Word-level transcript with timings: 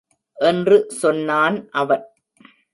என்று 0.35 0.85
சொன்னான் 0.89 1.69
அவன். 1.71 2.03